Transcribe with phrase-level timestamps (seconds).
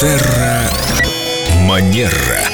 [0.00, 0.70] Терра
[1.66, 2.47] Манера.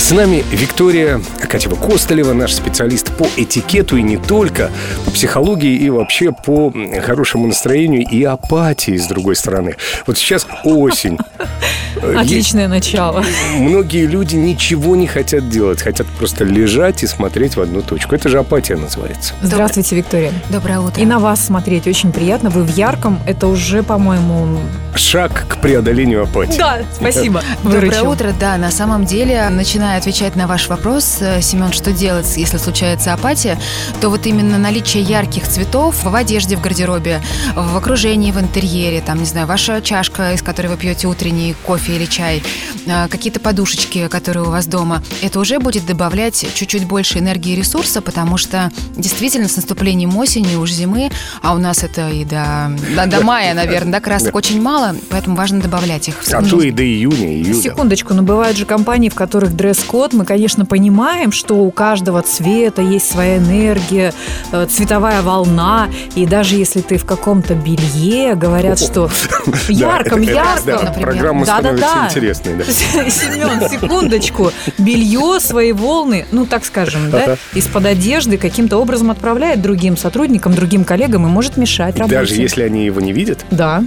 [0.00, 4.70] С нами Виктория Акатьева Костолева, наш специалист по этикету и не только,
[5.04, 6.72] по психологии и вообще по
[7.04, 9.76] хорошему настроению и апатии, с другой стороны.
[10.06, 11.18] Вот сейчас осень.
[12.16, 13.22] Отличное начало.
[13.58, 18.14] Многие люди ничего не хотят делать, хотят просто лежать и смотреть в одну точку.
[18.14, 19.34] Это же апатия называется.
[19.42, 20.32] Здравствуйте, Виктория.
[20.48, 21.00] Доброе утро.
[21.00, 22.48] И на вас смотреть очень приятно.
[22.50, 23.20] Вы в ярком.
[23.26, 24.60] Это уже, по-моему...
[24.94, 26.58] Шаг к преодолению апатии.
[26.58, 27.42] Да, спасибо.
[27.62, 28.10] Доброе Выручил.
[28.10, 28.34] утро.
[28.40, 33.12] Да, на самом деле, начиная отвечать на ваш вопрос, э, Семен, что делать, если случается
[33.12, 33.58] апатия,
[34.00, 37.20] то вот именно наличие ярких цветов в одежде, в гардеробе,
[37.54, 41.96] в окружении, в интерьере, там, не знаю, ваша чашка, из которой вы пьете утренний кофе
[41.96, 42.42] или чай,
[42.86, 47.56] э, какие-то подушечки, которые у вас дома, это уже будет добавлять чуть-чуть больше энергии и
[47.56, 51.10] ресурса, потому что действительно с наступлением осени, уж зимы,
[51.42, 54.38] а у нас это и до, до, до мая, наверное, да, красок Да.
[54.38, 56.16] очень мало, поэтому важно добавлять их.
[56.32, 57.60] А то и до июня, июля.
[57.60, 60.12] Секундочку, но бывают же компании, в которых дресс-код.
[60.12, 64.12] Мы, конечно, понимаем, что у каждого цвета есть своя энергия,
[64.52, 65.88] э, цветовая волна.
[66.14, 69.08] И даже если ты в каком-то белье, говорят, что
[69.46, 70.64] в ярком, это- ярком.
[70.66, 71.08] да, например.
[71.10, 71.76] Программа Да-да-да.
[71.78, 72.54] становится интересной.
[72.56, 72.64] да.
[73.10, 74.52] Семен, секундочку.
[74.78, 80.84] Белье свои волны, ну так скажем, да, из-под одежды каким-то образом отправляет другим сотрудникам, другим
[80.84, 82.16] коллегам и может мешать работе.
[82.16, 83.44] Даже если они его не видят.
[83.50, 83.82] Да.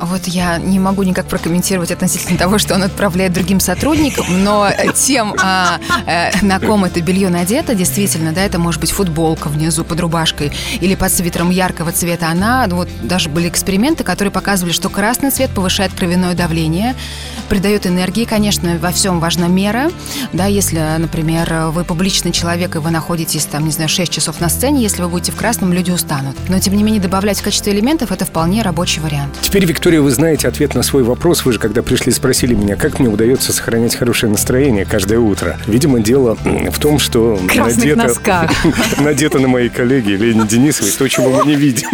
[0.00, 5.34] Вот я не могу никак прокомментировать относительно того, что он отправляет другим сотрудникам, но тем,
[5.42, 10.00] а, э, на ком это белье надето, действительно, да, это может быть футболка внизу под
[10.00, 15.30] рубашкой или под свитером яркого цвета, она, вот даже были эксперименты, которые показывали, что красный
[15.30, 16.94] цвет повышает кровяное давление,
[17.48, 19.90] придает энергии, конечно, во всем важна мера,
[20.32, 24.48] да, если, например, вы публичный человек и вы находитесь, там, не знаю, 6 часов на
[24.48, 26.36] сцене, если вы будете в красном, люди устанут.
[26.48, 29.34] Но, тем не менее, добавлять в качестве элементов это вполне рабочий вариант.
[29.40, 31.44] Теперь, Виктория, вы знаете ответ на свой вопрос.
[31.44, 35.60] Вы же, когда пришли, спросили меня, как мне удается сохранять хорошее настроение каждое утро.
[35.68, 38.50] Видимо, дело в том, что красных надето,
[38.98, 41.88] надето на моей коллеге Лене Денисовой то, чего мы не видим.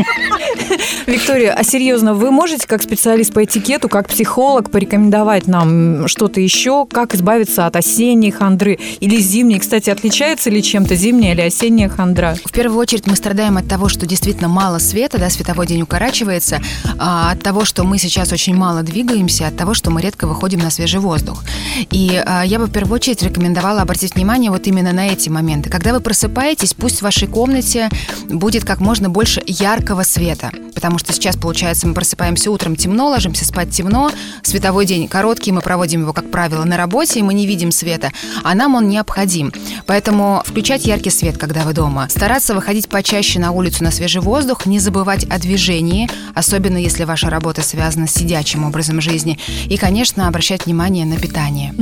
[1.07, 6.87] Виктория, а серьезно, вы можете как специалист по этикету, как психолог порекомендовать нам что-то еще,
[6.87, 9.59] как избавиться от осенней хандры или зимней?
[9.59, 12.37] Кстати, отличается ли чем-то зимняя или осенняя хандра?
[12.45, 16.61] В первую очередь мы страдаем от того, что действительно мало света, да, световой день укорачивается,
[16.99, 20.61] а, от того, что мы сейчас очень мало двигаемся, от того, что мы редко выходим
[20.61, 21.45] на свежий воздух.
[21.91, 25.71] И а, я бы в первую очередь рекомендовала обратить внимание вот именно на эти моменты.
[25.71, 27.89] Когда вы просыпаетесь, пусть в вашей комнате
[28.29, 33.45] будет как можно больше яркого света, потому что сейчас, получается, мы просыпаемся утром темно, ложимся
[33.45, 34.11] спать темно,
[34.43, 38.11] световой день короткий, мы проводим его, как правило, на работе, и мы не видим света,
[38.43, 39.53] а нам он необходим.
[39.87, 42.09] Поэтому включать яркий свет, когда вы дома.
[42.09, 47.31] Стараться выходить почаще на улицу на свежий воздух, не забывать о движении, особенно если ваша
[47.31, 49.39] работа связана с сидячим образом жизни.
[49.67, 51.75] И, конечно, обращать внимание на питание.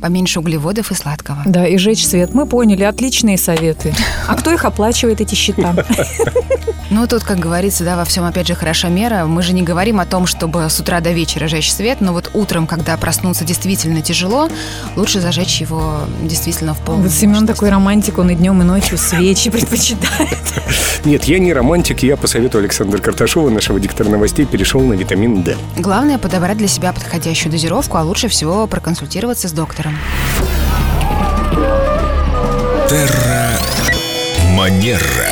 [0.00, 1.42] Поменьше углеводов и сладкого.
[1.44, 2.34] Да, и жечь свет.
[2.34, 3.94] Мы поняли, отличные советы.
[4.26, 5.74] А кто их оплачивает, эти счета?
[6.90, 9.24] Ну, тут, как говорится, да, во всем, опять же, хороша мера.
[9.24, 12.30] Мы же не говорим о том, чтобы с утра до вечера жечь свет, но вот
[12.34, 14.48] утром, когда проснуться действительно тяжело,
[14.96, 18.98] лучше зажечь его действительно в полную Вот Семен такой романтик, он и днем, и ночью
[18.98, 20.38] свечи предпочитает.
[21.04, 25.44] Нет, я не романтик, я по совету Александра Карташова, нашего диктора новостей, перешел на витамин
[25.44, 25.56] D.
[25.76, 29.96] Главное подобрать для себя подходящую дозировку, а лучше всего проконсультироваться с доктором.
[32.88, 33.52] Терра
[34.56, 35.29] Манера.